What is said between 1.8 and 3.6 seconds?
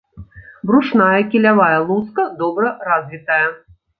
луска добра развітая.